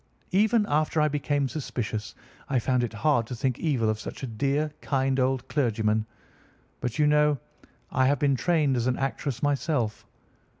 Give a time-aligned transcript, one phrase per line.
[0.31, 2.15] Even after I became suspicious,
[2.49, 6.07] I found it hard to think evil of such a dear, kind old clergyman.
[6.79, 7.37] But, you know,
[7.91, 10.07] I have been trained as an actress myself.